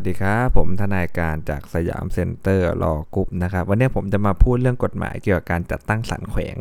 [0.00, 6.56] สวัสดีครับ ผมทนายการจากสยามเซ็นเตอร์ลอว์กรุ๊ปนะครับ วันนี้ผมจะมาพูดเรื่องกฎหมายเกี่ยวกับการจัดตั้งศาลแขวง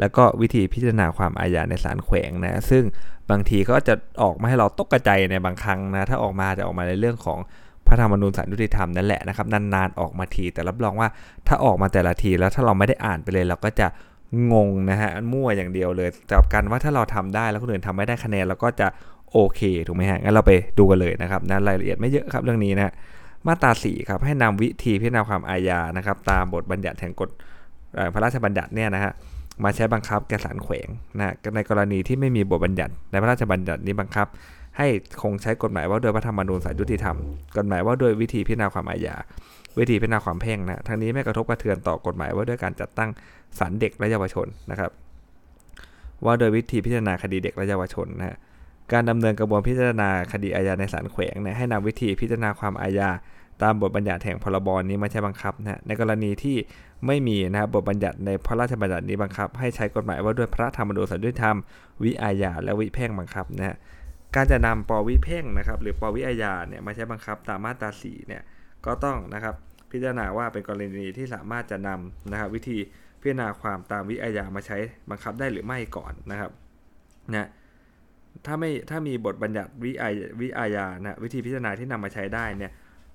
[0.00, 2.82] แล้วก็วิธีพิจารณาความอาญาในศาลแขวงนะ ซึ่ง
[3.30, 7.38] บางทีก็จะออกมาให้เราตกกระใจในบางครั้งนะ ถ้าออกมาจะออกมาในเรื่องของ
[7.86, 11.08] พระธรรมนูญศาลยุติธรรมนั่นแหละนะครับ นานๆออกมาที แต่รับรองว่า
[11.48, 13.86] ถ้าออกมาแต่ละทีแล้วถ้าเราไม่ได้อ่านไปเลยเราก็จะ
[14.52, 18.86] งงนะฮะมั่วอย่างเดียวเลยแต่การันตีว่าถ้าเราทำได้แล้วคนอื่นทำไม่ได้คะแนนเราก็จะ
[19.32, 22.92] โอเคถูกไหมฮะงั้นเราไปดูกันเลยนะครับนะรายละเอียดไม่เยอะครับเรื่องนี้นะ
[23.46, 27.30] มาตราสีครับให้นำวิธีพิจารณาความอาญานะครับ ตามบทบัญญัติแห่งกฎ
[28.12, 29.12] พระราชบัญญัติเนี่ยนะฮะ
[29.64, 34.26] มาใช้บังคับแก่ศาลแขวงนะในกรณีที่ไม่มีบทบัญญัติ ในพระราชบัญญัตินี้บังคับ
[34.78, 34.86] ให้
[35.22, 37.16] คงใช้กฎหมายว่าโดยพระธรรมนูญสายยุติธรรม
[37.56, 39.16] กฎหมายว่าโดยวิธีพิจารณาความอาญา
[39.78, 43.10] วิธีพิจารณาความแพ่งนะทั้งนี้ไม่กระทบกระเทือนต่อกฎหมายว่าด้วยการจัดตั้ง
[43.58, 44.90] ศาลเด็กและเยาวชนนะครับ
[46.24, 48.36] ว่าโดยวิธีพิจารณาคดีเด็กและเยาวชนนะฮะ
[48.92, 53.10] การดำเนินกระบวนพิจารณาคดีอาญาในศาลแขวงเนี่ยให้นำวิธีพิจารณาความอาญา
[53.62, 56.56] ตามบทบัญญัติแห่งพรบนี้มาใช้บังคับนะในกรณีที่
[57.06, 61.56] ไม่มีนะบทบัญญัติในพระราชบัญญัตินี้บังคับ ให้ใช้กฎหมายว่าด้วยพระธรรมนูญสันติธรรม
[62.02, 63.76] วิอาญาและวิเพ่งบังคับนะ
[64.34, 68.42] การจะนำปวิเพ่งนะครับหรือปวิอาญาเนี่ยมาใช้บังคับตามมาตราสีเนี่ย
[68.86, 69.54] ก็ต้องนะครับ
[69.90, 72.78] พิจารณาว่าเป็นกรณีที่สามารถจะนำนะครับวิธี
[73.20, 74.78] พิจารณาความตามวิอาญามาใช้
[75.10, 76.50] บังคับได้หรือไม่ก่อนนะครับ
[77.34, 77.48] นะ
[78.46, 80.08] ถ้าไม่ถ้ามีบทบัญญัติวิอา
[80.40, 82.72] วิอาญานะวิธีพิจารณาที่นำมาใช้ได้เนี่ย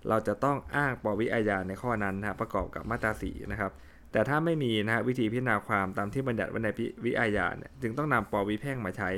[0.09, 3.71] เราจะต้องอ้างปวิอาญาในข้อนั้นนะประกอบกับมาตราสีนะครับ
[4.11, 6.69] แต่ถ้าไม่มีนะวิธีพิจารณาความตามที่บัญญัติไว้ใน
[7.05, 9.09] วิอาญาเนี่ยจึงต้องนำปวิแพ่งมาใช้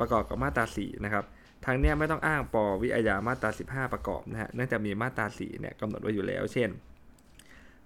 [0.00, 1.24] ประกอบกับมาตราสีนะครับ
[1.64, 6.70] ทางนี้ไม่ต้องอ้างปวิอาญามาตรา 15 ประกอบนะฮะเนื่องจากมีมาตราสีเนี่ยกำหนดไว้อยู่แล้ว เช่น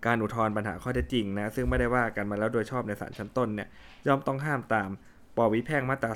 [0.07, 3.69] การอุทธรณ์ปัญหาข้อเท็จจริงนะซึ่งไม่ได้ว่ากันมาแล้วโดยชอบในศาลชั้นต้นเนี่ย
[4.07, 4.91] ย่อมต้องห้ามตาม
[5.37, 6.11] ปวิแพ่งมาตรา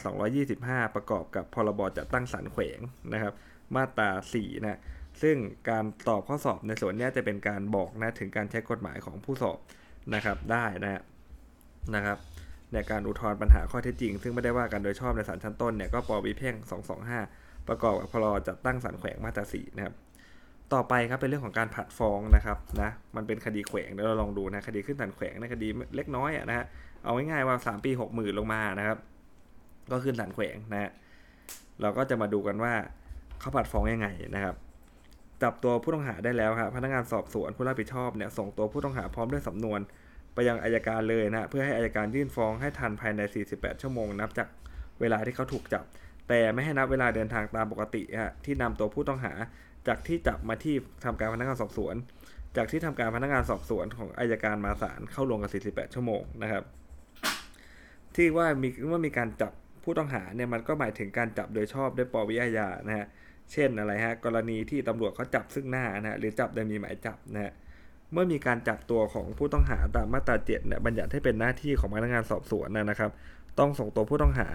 [0.47, 2.81] 225 ประกอบกับพรบจัดตั้งศาลแขวง
[3.13, 3.35] นะครับ
[3.77, 4.79] มาตรา4นะ
[5.23, 5.37] ซึ่ง
[5.71, 9.59] การตอบข้อสอบในส่วนนี้จะเป็นการบอกนะถึงการใช้กฎหมายของผู้สอบ
[10.15, 11.03] นะครับได้นะ
[11.95, 12.19] นะครับ
[12.73, 16.55] ในการอุทธรณ์ปัญหาข้อเท็จจริง ซึ่งไม่ได้ว่ากันโดยชอบในศาลชั้นต้นเนี่ยก็ปวิแพ่ง
[17.13, 19.95] 225 ประกอบกับพรบจัดตั้งศาลแขวงมาตรา4นะครับ
[20.73, 26.65] ต่อไปครับเป็นเรื่องของการผัดฟ้องนะครับนะมันเป็นคดีแขวงเดี๋ยวเราลองดูนะคดีขึ้นศาลแขวงในคดีเล็กน้อยอะนะฮะ
[27.05, 28.99] เอาง่ายๆว่า 3 ปี 6 0,000 ลงมานะครับ
[29.91, 30.91] ก็ขึ้นศาลแขวงนะฮะ
[31.81, 32.73] เราก็จะมาดูกันว่า
[33.41, 34.55] เขาผัดฟ้องยังไงนะครับ
[35.43, 39.81] จับตัวผู้ต้องหาได้แล้วครับพนักงานสอบสวนผู้รับผิดชอบเนี่ยส่งตัวผู้ต้องหาพร้อมด้วยสำนวน
[40.35, 43.21] ไปยังอายการเลยนะเพื่อให้อายการยื่นฟ้องให้ทันภายใน
[43.53, 44.49] 48 ชั่วโมง นับจาก
[45.01, 45.85] เวลาที่เขาถูกจับ
[46.29, 49.33] แต่ไม่ให้นับเวลาเดินทางตามปกติฮะที่นำตัวผู้ต้องหา
[49.89, 50.75] จากที่จับมาที่
[51.05, 51.95] ทำการพนักงานสอบสวน
[52.57, 56.65] จากที่ทำการพนักงานสอบสวนของอายการมาศาลเข้ารวมกับ 48 ชั่วโมงนะครับ
[58.17, 59.53] ที่ว่ามีว่ามีการจับ
[59.85, 63.07] ผู้ต้องหาเนี่ยมันก็หมายถึงการจับโดยชอบด้วยปวิอาญานะฮะ
[63.53, 67.53] เช่นอะไรฮะกรณีที่ตำรวจเขาจับซึ่งหน้านะฮะหรือจับโดยมีหมายจับนะฮะ
[68.13, 73.11] เมื่อมีการจับตัวของผู้ต้องหาตามมาตราเจ็ดเนี่ยบัญญัติให้เป็นหน้าที่ของพนักงานสอบสวนนะครับ
[73.59, 74.49] ต้องส่งตัวผู้ต้องหา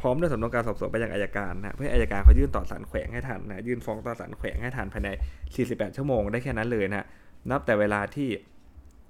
[0.00, 5.08] พร้อมด้วยสำนวนการสอบสวนไปยังอายการนะเพื่ออายการเขายื่นต่อศาลแขวงให้ทันนะยื่นฟ้องต่อศาลแขวงให้ทันภายใน
[5.52, 7.06] 48 ชั่วโมงได้แค่นั้นเลยนะ
[7.50, 8.28] นับแต่เวลาที่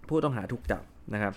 [0.08, 0.82] ผู้ต้องหาถูกจับ
[1.14, 1.32] นะครับ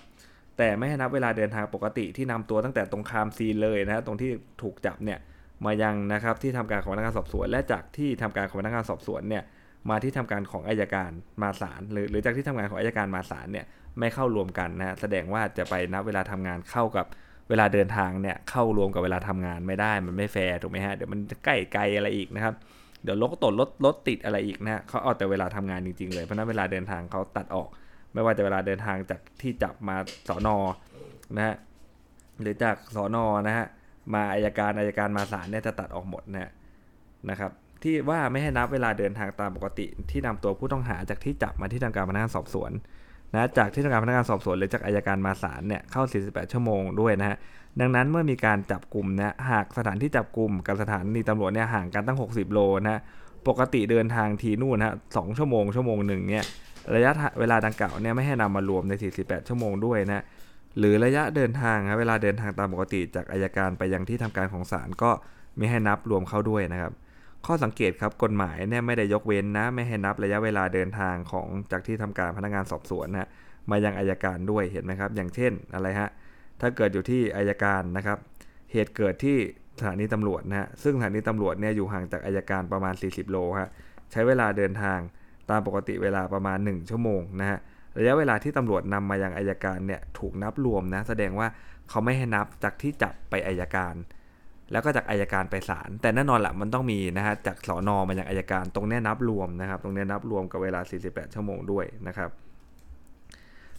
[0.57, 4.31] แต่ไม่ให้นับเวลาเดินทางปกติที่นำตัวตั้งแต่ตรงคามซีเลยนะตรงที่
[4.61, 5.19] ถูกจับเนี่ย
[5.65, 9.43] มายังนะครับที่ทำการของพนักงานสอบสวน และจากที่ทำการของพนักงานสอบสวนเนี่ย
[9.89, 13.65] มาที่ทำการของอายการมาศาลหรือหรือจากที่ทำงานของอายการมาศาลเนี่ย
[13.99, 17.05] ไม่เข้ารวมกันนะแสดงว่าจะไปนับเวลาทำงานเข้ากับ
[17.49, 22.53] เวลาเดินทางเนี่ยเข้ารวมกับเวลาทำงานไม่ได้มันไม่แฟร์ถูกไหมฮะเดี๋ยวมันใกล้ไกลอะไรอีกนะครับ
[23.03, 27.69] เดี๋ยวรถตดรถรถติดอะไรอีกนะเขาเอาแต่เวลาทำงานจริงๆเลยเพราะนั้นเวลาเดินทางเขาตัดออก
[28.13, 29.95] ไม่ว่าจะเวลาเดินทางจากที่จับมา
[30.27, 30.57] สอนอ
[31.35, 31.55] นะฮะ
[32.41, 33.65] หรือจากสอนอนะฮะ
[34.13, 36.51] มาอายการอายการมาศาลเนี่ยจะตัดออกหมดนะ
[37.29, 37.51] นะครับ
[37.83, 42.71] ที่ว่าไม่ให้นับเวลาเดินทางตามปกติที่นำตัวผู้ต้องหาจากที่จับมาที่ทำการพนักงานสอบสวน
[43.33, 47.37] นะจากที่ทำการพนักงานสอบสวนหรือจากอายการมาศาลเนี่ยเข้า 48 ชั่วโมงด้วยนะฮะ
[47.79, 53.01] ดังนั้นเมื่อมีการจับกลุ่มนะหากสถานที่จับกลุ่มกับสถานีตำรวจเนี่ยห่างกันตั้ง 60 โลนะ
[53.47, 56.45] ปกติเดินทางทีนู่นนะสองชั่วโมงชั่วโมงหนึ่งเนี่ย
[56.95, 60.23] ระยะเวลาดังกล่าวเนี่ยไม่ให้นำมารวมใน 48 ชั่วโมงด้วยนะ
[60.79, 65.11] หรือระยะเดินทางครับเวลาเดินทางตามปกติจากอายการไปยังที่ทำการของศาลก็
[65.57, 66.93] ไม่ให้นับรวมเข้าด้วยนะครับ
[67.45, 73.29] ข้อสังเกตครับกฎหมายเนี่ยไม่ได้ยกเว้นนะ ไม่ให้นับระยะเวลาเดินทางของจากที่ทำการพนักงานสอบสวนนะ
[73.71, 76.09] มายังอายการด้วยเห็นไหมครับ อย่างเช่นอะไรฮะ
[76.61, 78.17] ถ้าเกิดอยู่ที่อายการนะครับ
[78.71, 79.37] เหตุเกิดที่
[79.79, 83.69] สถานีตำรวจนะฮะซึ่งสถานีตำรวจเนี่ยอยู่ห่างจากอายการประมาณ 40 โลฮะ
[84.11, 84.99] ใช้เวลาเดินทาง
[85.51, 87.59] ตามปกติเวลาประมาณ 1 ชั่วโมงนะฮะ
[87.99, 91.47] ระยะเวลาที่ตำรวจนำมายังอายการเนี่ยถูกนับรวมนะแสดงว่า
[91.89, 93.95] เขาไม่ให้นับจากที่จับไปอายการ
[94.71, 102.29] แล้วก็จากอายการไปศาลแต่แน่นอนแหละมันต้องมีนะฮะจากสอนอมายังอายการ ตรงนี้นับรวมนะครับ ตรงนี้นับรวมกับเวลา 48 ชั่วโมงด้วยนะครับ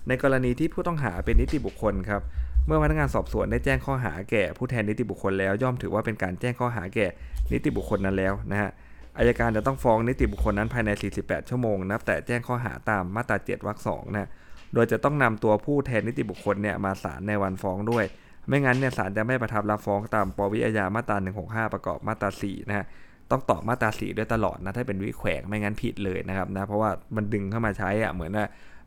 [0.08, 2.22] ในกรณีที่ผู้ต้องหาเป็นนิติบุคคลครับ
[2.66, 7.06] เมื่อพนักงานสอบสวนได้แจ้งข้อหาแก่ผู้แทนนิติบุคคลแล้วย่อมถือว่าเป็นการแจ้งข้อหาแก่
[7.52, 8.70] นิติบุคคลนั้นแล้วนะฮะ
[9.18, 14.28] อายการจะต้องฟ้องนิติบุคคลนั้นภายใน 48 ชั่วโมงนับแต่แจ้งข้อหาตามมาตรา 7วรรค2นะ
[14.74, 18.04] โดยจะต้องนำตัวผู้แทนนิติบุคคลเนี่ยมาศาลในวันฟ้องด้วย
[18.48, 21.16] ไม่งั้นเนี่ยศาลจะไม่ประทับรับฟ้องตามปวิอาญามาตรา
[21.46, 22.86] 165 ประกอบมาตรา 4 นะฮะ
[23.30, 28.46] ต้องตอบมาตรา 4 ด้วยตลอดนะถ้าเป็นวิแขวงไม่งั้นผิดเลยนะครับนะเพราะว่ามันดึงเข้ามาใช้อะเหมือนว่า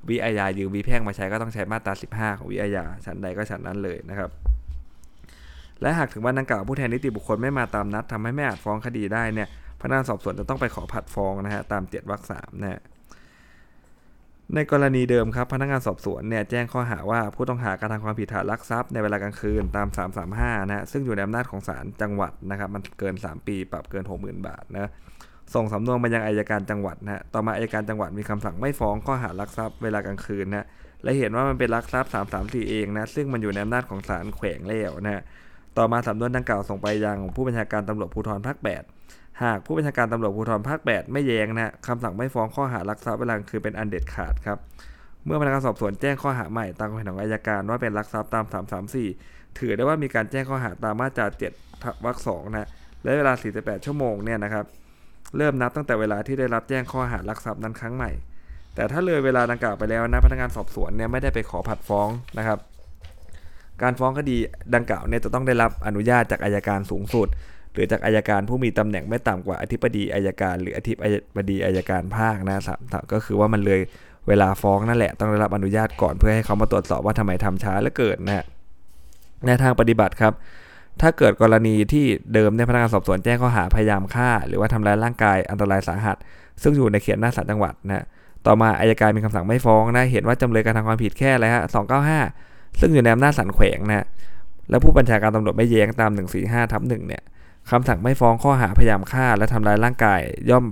[0.09, 4.29] วิอาญายืมวิแพ่งมาใช้ก็ต้องใช้มาตรา 15 ของวิอาญาชั้นใดก็ชั้นนั้นเลยนะครับ
[5.81, 9.47] และหากถึงวันดังกล่าวผู้แทนนิติบุคคลไม่มาตามนัดทำให้ไม่อาจฟ้องคดีได้เนี่ย
[9.87, 12.81] นักงานสอบสวนจะต้องไปขอผัดฟ้องนะฮะตามเจ็ดวรรคสามนะฮะ
[14.55, 19.87] ในกรณีเดิมครับพนักงานสอบสวนเนี่ยแจ้งข้อหาว่าผู้ต้องหากระทำความผิดฐานลักทรัพย์ในเวลากลางคืนตาม
[20.27, 24.91] 335 นะฮะซึ่งอยู่ในอำนาจของศาลจังหวัดนะครับมันเกิน 3 ปีปรับเกิน 60,000 บาทนะ
[25.53, 30.67] ส่งสำนวนมายังอายการจังหวัดนะฮะต่อมาอายการจังหวัดมีคำสั่งไม่ฟ้องข้อหาลักทรัพย์เวลากลางคืนนะ
[31.03, 32.11] และเห็นว่ามันเป็นลักทรัพย์
[32.41, 35.21] 334 เองนะซึ่งมันอยู่ในอำนาจของศาลแขวงแล้วนะฮะ
[35.77, 38.94] ต่อมาสำนวนดังกล่าวส่งไปยังผู้บัญชาการตำรวจภูธรภาค 8
[39.43, 44.57] หากผู้บัญชาการตำรวจภูธรภาค 8 ไม่แย้งนะคำสั่งไม่ฟ้องข้อหารักทรัพย์เวลาคือเป็นอันเด็ดขาดครับ
[45.25, 48.45] เมื่อพนักงานสอบสวนแจ้งข้อหาใหม่ตามความเห็นของอายการว่าเป็นรักทรัพย์ตาม
[49.01, 51.25] 334 ถือได้ว่ามีการแจ้งข้อหาตามมาตรา
[51.65, 52.69] 7วรรค2นะ
[53.03, 54.65] และเวลา 48 ชั่วโมงเนี่ยนะครับ
[55.37, 58.11] เริ่มนับตั้งแต่เวลาที่ได้รับแจ้งข้อหารักทรัพย์นั้นครั้งใหม่
[58.75, 62.59] แต่ถ้าเลยเวลาดังกล่าวไปแล้วนะพนักงานสอบสวนเนี่ยไม่ได้ไปขอผัดฟ้องนะครับ
[63.81, 64.37] การฟ้องคดี
[64.75, 67.27] ดังกล่าวเนี่ยจะต้องได้รับอนุญาตจากอายการสูงสุด
[67.75, 70.93] หรือจากอายการผู้มีตำแหน่งไม่ต่ำกว่าอธิบดีอายการ หรืออธิ
[71.35, 72.81] บดีอายการภาคนะสาม
[73.13, 73.81] ก็คือว่ามันเลย
[74.27, 78.45] เวลาฟ้องนั่นแหละต้องได้รับอนุญาตก่อนเพื่อให้เขามาตรวจสอบว่าทำไมทำช้าและเกิดนะ
[79.45, 80.33] ในทางปฏิบัติครับ
[81.01, 86.17] ถ้าเกิดกรณีที่เดิมเนี่ยพนักงานสอบสวนแจ้งข้อหาพยายามฆ่า หรือว่าทำร้ายร่างกายอันตรายสาหัส
[86.61, 88.05] ซึ่งอยู่ในเขตหน้าศาลจังหวัดนะ
[88.45, 91.63] ต่อมาอายการมีคำสั่งไม่ฟ้องนะเห็นว่าจำเลยการทำความผิดแค่อะไรฮะ
[92.21, 94.05] 295ซึ่งอยู่ในอำนาจศาลแขวงนะ
[94.69, 96.11] และผู้บัญชาการตำรวจไม่แย้งตาม
[96.41, 97.23] 145ทับ1เนี่ย
[97.71, 100.19] คำสั่งไม่ฟ้องข้อหาพยายามฆ่า และทำร้ายร่างกาย
[100.49, 100.65] ย่อม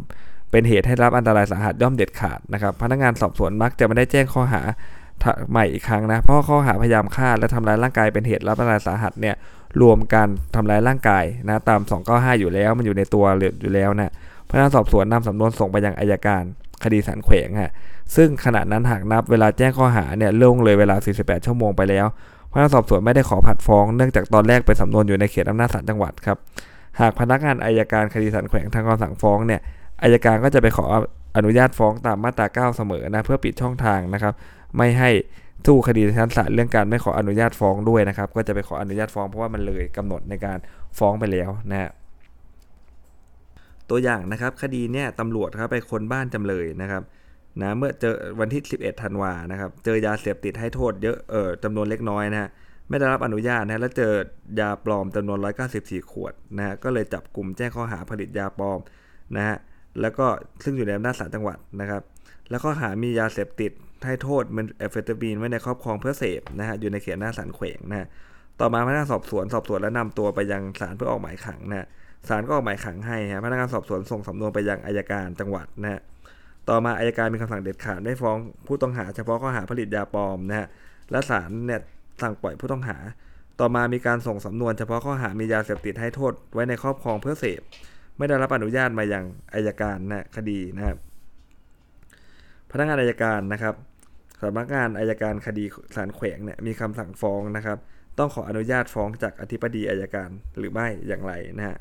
[0.51, 4.61] เป็นเหตุให้รับอันตรายสาหัสย่อมเด็ดขาดนะครับพนักงานสอบสวนมักจะไม่ได้แจ้งข้อหา
[5.51, 9.35] ใหม่อีกครั้งนะเพราะข้อหาพยายามฆ่า และทำร้ายร่างกายเป็นเหตุรับอันตรายสาหัสเนี่ย
[9.81, 13.25] รวมกันทำร้ายร่างกายนะตาม 295 อยู่แล้วมันอยู่ในตัว
[13.61, 14.11] อยู่แล้วนะ
[14.49, 16.43] พนักงานสอบสวนนำสำนวนส่งไปยังอายการ
[16.83, 17.71] คดีสารแขวงฮะ
[18.15, 22.05] ซึ่งขณะนั้นหากนับเวลาแจ้งข้อหาเนี่ยล่วงเลยเวลา 48 ชั่วโมงไปแล้ว
[22.51, 26.37] พนักงานสอบสวนไม่ได้ขอผัดฟ้องเนื่องจากตอนแรกเป็นสำนวนอยู่ในเขตอำนาจศาลจังหวัดครับ
[26.99, 29.61] หากพนักงานอายการคดีสารแขวงทางคำสั่งฟ้องเนี่ย
[30.03, 30.85] อายการก็จะไปขอ
[31.37, 34.33] อนุญาตฟ้องตามมาตรา 9 เสมอนะเพื่อปิดช่องทางนะครับ
[34.77, 35.09] ไม่ให้
[35.65, 40.57] สู้คดีในชั้นศาลเรื่องการไม่ขออนุญาตฟ้องด้วยนะครับ ก็จะไปขออนุญาตฟ้องเพราะว่ามันเลยกำหนดในการ
[40.97, 41.91] ฟ้องไปแล้วนะฮะ
[43.89, 47.03] ตัวอย่างนะครับคดีเนี่ยตำรวจครับไปค้นบ้านจำเลยนะครับ
[47.61, 52.49] นะเมื่อเจอวันที่ 11 ธันวานะครับ เจอยาเสพติดให้โทษเยอะเออจำนวนเล็กน้อยนะฮะ
[52.89, 54.13] ไม่ได้รับอนุญาตนะแล้วเจอ
[54.59, 55.39] ยาปลอมจำนวน
[55.75, 58.79] 194 ขวดนะฮะก็เลยจับกลุ่มแจ้งข้อหาผลิตยาปลอม
[59.35, 59.57] นะฮะ
[60.01, 60.25] แล้วก็
[60.63, 62.01] ซึ่งอยู่ในอำนาจศาลจังหวัดนะครับ
[62.49, 63.71] แล้วก็หามียาเสพติด
[64.05, 68.07] ให้โทษมันเอฟเฟตามีนไว้ในครอบครองเพื่อเสพนะฮะอยู่ในเขตหน้าศาลแขวงนะฮะ
[68.59, 71.87] ต่อมาพนักงานสอบสวนสอบสวนและนำตัวไปยังศาลเพื่อออกหมายขังนะ
[72.29, 76.01] ศาลก็ออกหมายขังให้ฮะพนักงานสอบสวนส่งสำนวนไปยังอายการจังหวัดนะฮะ
[76.69, 78.37] ต่อมาอายการมีคำสั่งเด็ดขาดไม่ฟ้อง
[78.67, 80.67] ผู้ต้องหาเฉพาะข้อหาผลิตยาปลอมนะฮะ
[81.11, 81.81] และศาลเนี่ย
[82.21, 82.97] สั่งปล่อยผู้ต้องหา
[83.59, 87.61] ต่อมามีการส่งสำนวนเฉพาะข้อหามียาเสพติดให้โทษไว้ในครอบครองเพื่อเสพ
[88.17, 90.97] ไม่ได้รับอนุญาตมาอยังอายการนะคดีนะครับ
[92.71, 93.75] พนักงานอายการนะครับ
[94.41, 95.65] สำนักงานอายการคดี
[95.95, 97.77] ศาลแขวงเนี่ยมีคำสั่งฟ้องนะครับ
[98.17, 101.77] ต้องขออนุญาตฟ้องจากอธิบดีอายการหรือไม่อย่างไรนะฮะ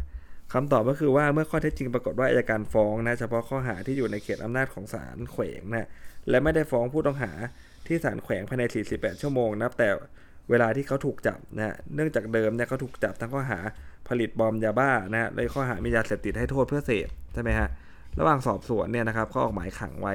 [0.52, 5.88] คำตอบก็คือว่าเมื่อข้อเท็จจริงปรากฏว่าอายการฟ้องนะเฉพาะข้อหาที่อยู่ในเขตอำนาจของศาลแขวงนะ
[6.28, 7.32] และไม่ได้ฟ้องผู้ต้องหา
[7.86, 8.62] ที่ศาลแขวงภายใน
[8.92, 9.88] 48 ชั่วโมงนับแต่
[10.50, 13.58] เวลาที่เขาถูกจับนะเนื่องจากเดิมเนี่ยเขาถูกจับทั้งข้อหา
[14.08, 17.68] ผลิตบอมยาบ้านะเลยข้อหามียาเสพติดให้โทษเพื่อเสพใช่ไหมฮะ
[18.18, 20.14] ระหว่างสอบสวนเนี่ยนะครับเขาออกหมายขังไว้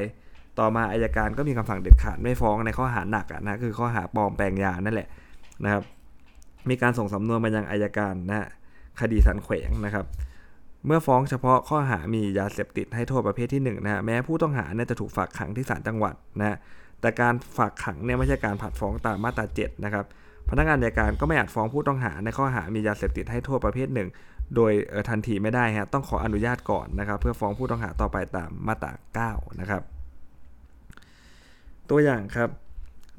[0.59, 5.07] ต่อมาอายการก็มีคำสั่งเด็ดขาดไม่ฟ้องในข้อหาหนักนะคือข้อหาปลอมแปลงยานั่นแหละ
[5.63, 5.83] นะครับ
[6.69, 8.47] มีการส่งสำนวนมายังอายการนะ
[8.99, 10.05] คดีสันแขวงนะครับ
[10.85, 16.57] เมื่อฟ้องเฉพาะข้อหามียาเสพติดให้โทษประเภทที่1นะฮะแม้ผู้ต้องหาเนี่ยจะถูกฝากขังที่ศาลจังหวัดนะ
[17.01, 20.05] แต่การฝากขังเนี่ยไม่ใช่การผัดฟ้องตามมาตรา7นะครับ
[20.49, 24.09] พนักงานอัยการก็ไม่อาจฟ้องผู้ต้องหาในข้อหามียาเสพติดให้โทษประเภทหนึ่ง
[24.55, 24.71] โดย
[25.09, 29.81] ทันทีไม่ได้ฮะต้องขออนุญาตก่อนนะครับเพื่อฟ้องผู้ต้องหาต่อไปตามมาตรา9นะครับ
[31.89, 32.49] ตัวอย่างครับ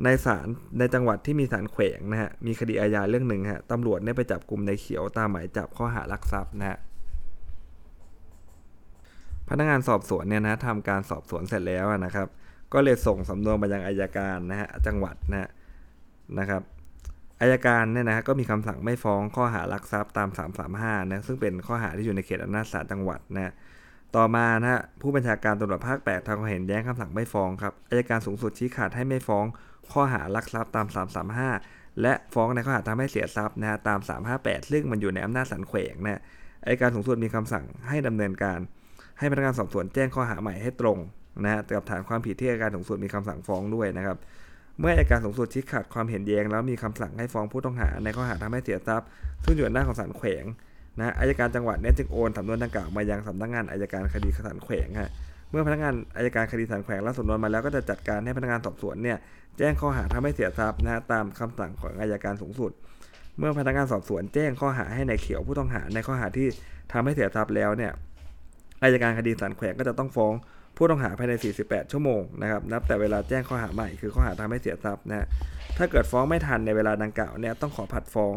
[0.05, 0.47] ในศาล
[0.79, 6.79] ในจังหวัดที่มีศาลแขวงนะฮะมีคดีอาญาเรื่องหนึ่งฮะตำรวจได้ไปจับกลุ่มในเขียวตามหมายจับข้อหารักทรัพย์นะฮะ
[9.49, 12.29] พนักงานสอบสวนเนี่ยนะทำการสอบสวนเสร็จแล้วนะครับ
[12.73, 15.49] ก็เลยส่งสำนวนไปยังอายการนะฮะจังหวัดนะฮะ
[16.39, 16.63] นะครับ
[17.41, 20.29] อายการเนี่ยนะก็มีคำสั่งไม่ฟ้องข้อหารักทรัพย์ตาม
[20.71, 23.53] 335นะซึ่งเป็นข้อหาที่อยู่ในเขตอำนาจศาลจังหวัดนะ
[24.17, 29.45] ต่อมานะฮะผู้บัญชาการตำรวจภาค 8ทางความเห็นแย้งคำสั่งไม่ฟ้องครับอายการสูงสุดชี้ขาดให้ไม่ฟ้อง
[29.93, 30.87] ข้อหารักทรัพย์ตาม
[31.45, 33.99] 335 และฟ้องในข้อหาทำให้เสียทรัพย์นะตาม
[34.35, 36.21] 358 ซึ่งมันอยู่ในอำนาจศาลแขวงนะ
[36.65, 38.59] อายการสูงสุดมีคำสั่งให้ดำเนินการ
[39.19, 40.99] ให้พนักงานสอบสวนแจ้งข้อหาใหม่ให้ตรง
[41.45, 44.17] นะฮะกับฐานความผิดที่อายการสูงสุดมีคำสั่งฟ้องด้วยนะครับ
[44.81, 49.07] เมื่ออายการสูงสุดชี้ขาดความเห็นแย้งแล้วมีคำสั่งให้ฟ้องผู้ต้องหาในข้อหาทำให้เสียทรัพย์
[49.45, 50.45] ซึ่งอยู่ในหน้าของศาลแขวง
[50.99, 55.11] นะอายการจังหวัดเนี่ยจึงโอนสำนวนดังกล่าวมายังสำนักงานอายการคดีศาลแขวงฮะ
[55.51, 59.19] เมื่อพนักงานอายการคดีศาลแขวงรับสำนวนมาแล้วก็จะจัดการให้พนักงานสอบสวนเนี่ย
[59.59, 62.73] แจ้งข้อหาทำให้เสียทรัพย์นะตามคำสั่งของอายการสูงสุด
[63.39, 66.49] เมื่อพนักงานสอบสวนแจ้งข้อหาให้ในายเขียวผู้ต้องหาในข้อหาที่
[66.93, 67.93] ทำให้เสียทรัพย์แล้วเนี่ย
[68.83, 70.35] อายการคดีศาลแขวงก็จะต้องฟ้อง
[70.81, 71.33] ผู้ต้องหาภายใน
[71.65, 75.27] 48 ชั่วโมงนะครับนับแต่เวลาแจ้งข้อหาใหม่คือข้อหาทำให้เสียทรัพย์นะ
[75.77, 78.35] ถ้าเกิดฟ้องไม่ทันในเวลาดังกล่าวเนี่ยต้องขอผัดฟ้อง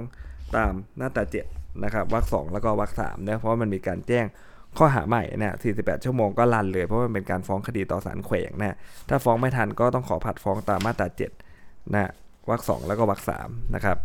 [0.56, 1.46] ตามหน้าตาเจ็ด
[1.84, 4.26] นะครับวรรคสองแล้วก็วรรคสามนะเพราะมันมีการแจ้ง
[4.78, 8.78] ข้อหาใหม่นะ48 ชั่วโมงก็ลันเลย เพราะมันเป็นการฟ้องคดีต่อศาลแขวงนะ
[9.10, 11.08] ถ้าฟ้องไม่ทันก็ต้องขอผัดฟ้องตามมาตรา
[11.50, 12.12] 7นะ
[12.50, 13.98] วรรคสองแล้วก็วรรคสามนะครับ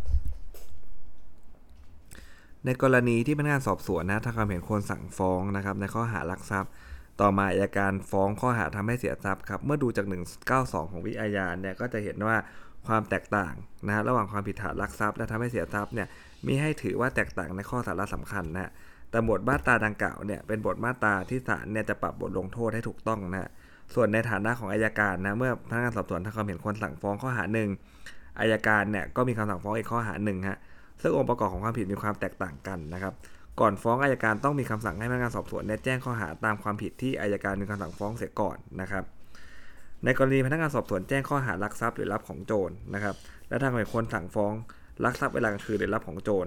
[2.64, 6.72] ในกรณีที่พนักงานสอบสวนนะถ้าความเห็นควรสั่งฟ้องนะครับในข้อหารักทรัพย์
[7.20, 10.06] ต่อมาอายการฟ้องข้อหาทำให้เสียทรัพย์ครับ เมื่อดูจาก
[10.48, 12.36] 192 ของวิอาญาเนี่ยก็จะเห็นว่า
[12.86, 13.54] ความแตกต่าง
[13.86, 16.08] นะระหว่างความผิดฐานลักทรัพย์และทำให้เสียทรัพย์เนี่ย
[16.46, 18.70] มีให้ถือว่าแตกต่างในข้อสาระสำคัญนะ
[19.10, 23.50] แต่บทมาตราดังกล่าวเนี่ยเป็นบทมาตราที่ศาลเนี่ยจะปรับบทลงโทษให้ถูกต้องนะ
[23.94, 27.68] ส่วนในฐานะของอายการนะเมื่อพนักงานสอบสวนทางความเห็นควรสั่งฟ้องข้อหาหนึ่ง
[28.40, 30.58] อายการเนี่ยก็มีคำสั่งฟ้องอีกข้อหาหนึ่งฮะ
[31.02, 33.12] ซึ่งองค์ประกอบของความผิดมีความแตกต่างกันนะครับ
[33.60, 39.04] ก่อนฟ้องอายการต้องมีคำสั่งให้พนักงานสอบสวนเนี่ยแจ้งข้อหาตามความผิดที่อายการมีคำสั่งฟ้องเสียก่อนนะครับ
[40.04, 43.14] ในกรณีพนักงานสอบสวนแจ้งข้อหารักทรัพย์หรือรับของโจรนะครับ
[43.48, 44.52] และทางฝ่ายคนสั่งฟ้อง
[45.04, 46.46] ลักทรัพย์เวลากลางคืนหรือรับของโจร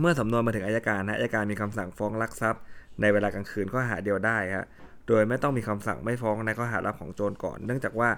[0.00, 2.62] เมื่อสำนวนมาถึงอายการนะอายการมีคำสั่งฟ้องลักทรัพย์
[3.00, 4.66] ในเวลากลางคืนข้อหาเดียวได้ฮะ
[5.08, 8.10] โดยไม่ต้องมีคำสั่งไม่ฟ้องในข้อหารับของโจรก่อน เนื่องจากว่า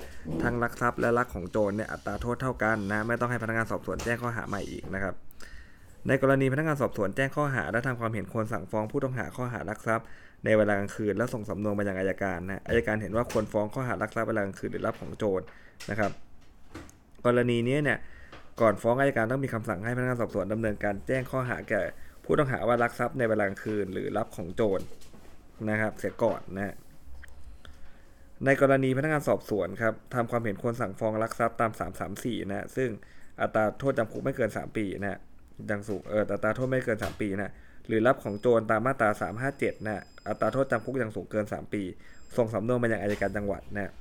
[0.43, 5.15] ทั้งลักทรัพย์และลักของโจรเนี่ยอัตราโทษเท่ากันนะไม่ต้องให้พนักงานสอบสวนแจ้งข้อหาใหม่อีกนะครับ
[6.09, 10.07] ในกรณีพนักงานสอบสวนแจ้งข้อหาและทำความเห็นควรสั่งฟ้องผู้ต้องหาข้อหารักทรัพย์
[10.45, 15.43] ในเวลากลางคืนและส่งสำนวนมายังอายการนะอายการเห็นว่าควรฟ้องข้อหารักทรัพย์เวลากลางคืนหรือรับของโจร
[15.91, 16.11] นะครับ
[17.27, 17.99] กรณีนี้เนี่ย
[18.61, 21.83] ก่อนฟ้องอายการต้องมีคำสั่งให้พนักงานสอบสวนดำเนินการแจ้งข้อหาแก่
[22.25, 24.81] ผู้ต้องหาว่ารักทรัพย์ในเวลากลางคืนหรือรับของโจร
[25.71, 26.75] นะครับ เสียก่อนนะ
[28.45, 31.73] ในกรณีพนักงานสอบสวนครับทำความเห็นควรสั่งฟ้องลักทรัพย์ตาม
[32.11, 32.91] 334 นะซึ่ง
[33.41, 35.19] อัตราโทษจำคุกไม่เกิน 3 ปีนะ
[35.71, 37.53] ดังสูงเอออัตราโทษไม่เกิน 3 ปีนะ
[37.87, 39.09] หรือรับของโจรตามมาตรา
[39.49, 41.83] 357นะอัตราโทษจำคุกอยังสูงเกิน 3 ปี
[42.37, 43.93] ส่งสำนวนมายังอายการจังหวัดนะ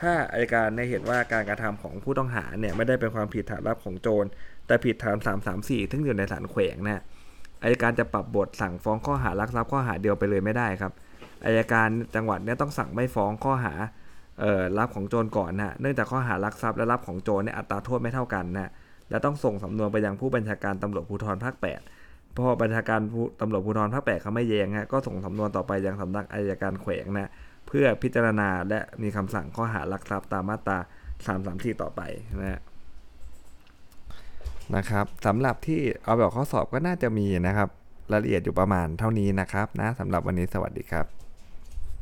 [0.00, 4.24] ถ้าอายการได้เห็นว่าการกระทำของผู้ต้องหาเนี่ยไม่ได้เป็นความผิดฐานรับของโจร
[4.66, 5.16] แต่ผิดฐาน
[5.54, 7.02] 334ซึ่งอยู่ในศาลแขวงนะ
[7.62, 10.92] อายการจะปรับบทสั่งฟ้องข้อหารักทรัพย์ข้อหาเดียวไปเลยไม่ได้ครับ
[11.46, 13.74] อายการจังหวัดเนี่ยต้องสั่งไม่ฟ้องข้อหา
[14.40, 18.70] เออรับของโจรก่อนนะเนื่องจากข้อหารักทรัพย์และรับของโจรเนี่ยอัตราโทษไม่เท่ากันนะ
[19.12, 21.54] และต้องส่งสำนวนไปยังผู้บัญชาการตำรวจภูธรภาค
[21.96, 23.00] 8 พอบัญชาการ
[23.40, 27.30] ตำรวจภูธรภาค 8เขาไม่แย้งฮะก็ส่งสำนวนต่อไปยังสำนักอายการแขวงนะ
[27.66, 30.78] เพื่อพิจารณาและมีคำสั่งข้อหารักทรัพย์ตามมาตรา
[31.30, 32.00] 334 ต่อไป
[32.40, 32.60] นะฮะ
[34.76, 37.68] นะครับสำหรับที่เอาแบบข้อสอบก็น่าจะมีนะครับ
[38.12, 41.21] รายละเอียดอยู่ประมาณเท่านี้นะครับนะสำหรับวันนี้สวัสดีครับ